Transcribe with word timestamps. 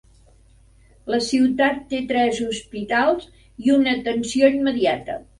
La 1.15 1.17
ciutat 1.25 1.83
té 1.91 1.99
tres 2.11 2.39
hospitals 2.45 3.27
i 3.67 3.75
una 3.75 3.93
atenció 3.99 4.49
immediata. 4.61 5.19